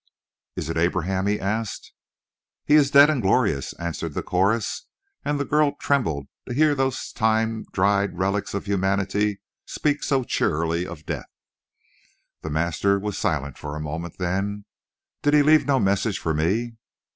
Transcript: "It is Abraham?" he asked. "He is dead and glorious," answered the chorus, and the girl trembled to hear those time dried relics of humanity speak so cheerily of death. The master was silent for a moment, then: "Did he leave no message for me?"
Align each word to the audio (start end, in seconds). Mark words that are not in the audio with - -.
"It 0.55 0.61
is 0.61 0.71
Abraham?" 0.71 1.27
he 1.27 1.39
asked. 1.39 1.93
"He 2.65 2.73
is 2.73 2.89
dead 2.89 3.11
and 3.11 3.21
glorious," 3.21 3.73
answered 3.73 4.15
the 4.15 4.23
chorus, 4.23 4.87
and 5.23 5.39
the 5.39 5.45
girl 5.45 5.73
trembled 5.73 6.25
to 6.49 6.55
hear 6.55 6.73
those 6.73 7.11
time 7.11 7.65
dried 7.71 8.17
relics 8.17 8.55
of 8.55 8.65
humanity 8.65 9.41
speak 9.67 10.01
so 10.01 10.23
cheerily 10.23 10.87
of 10.87 11.05
death. 11.05 11.29
The 12.41 12.49
master 12.49 12.97
was 12.97 13.15
silent 13.15 13.59
for 13.59 13.75
a 13.75 13.79
moment, 13.79 14.17
then: 14.17 14.65
"Did 15.21 15.35
he 15.35 15.43
leave 15.43 15.67
no 15.67 15.77
message 15.79 16.17
for 16.17 16.33
me?" 16.33 16.77